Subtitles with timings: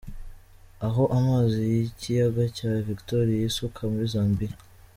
[0.87, 4.53] Aho amazi y’ikiyaga cya Victoria yisuka muri Zambia.